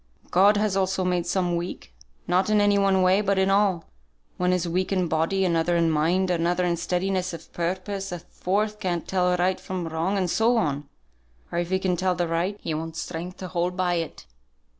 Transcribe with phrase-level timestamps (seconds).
[0.31, 1.93] God has also made some weak;
[2.25, 3.85] not in any one way, but in all.
[4.37, 8.79] One is weak in body, another in mind, another in steadiness of purpose, a fourth
[8.79, 10.89] can't tell right from wrong, and so on;
[11.51, 14.25] or if he can tell the right, he wants strength to hold by it.